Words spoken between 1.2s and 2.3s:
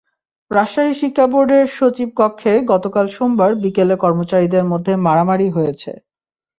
বোর্ডের সচিবের